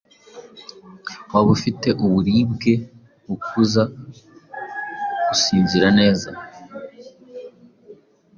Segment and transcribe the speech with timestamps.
[1.31, 2.73] waba ufite uburibwe
[3.27, 3.83] bukubuza
[5.27, 6.29] gusinzira neza,